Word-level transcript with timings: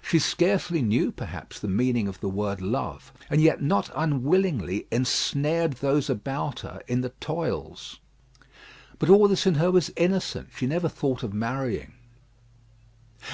She 0.00 0.18
scarcely 0.18 0.80
knew, 0.80 1.12
perhaps, 1.12 1.58
the 1.60 1.68
meaning 1.68 2.08
of 2.08 2.20
the 2.20 2.28
word 2.30 2.62
love, 2.62 3.12
and 3.28 3.42
yet 3.42 3.60
not 3.60 3.90
unwillingly 3.94 4.86
ensnared 4.90 5.72
those 5.74 6.08
about 6.08 6.60
her 6.60 6.80
in 6.88 7.02
the 7.02 7.10
toils. 7.20 8.00
But 8.98 9.10
all 9.10 9.28
this 9.28 9.46
in 9.46 9.56
her 9.56 9.70
was 9.70 9.92
innocent. 9.94 10.48
She 10.56 10.66
never 10.66 10.88
thought 10.88 11.22
of 11.22 11.34
marrying. 11.34 11.92